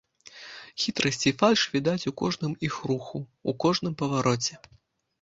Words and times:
Хітрасць 0.83 1.21
і 1.33 1.33
фальш 1.43 1.67
відаць 1.75 2.07
у 2.13 2.15
кожным 2.23 2.57
іх 2.71 2.81
руху, 2.95 3.25
у 3.49 3.57
кожным 3.69 3.93
павароце. 4.05 4.63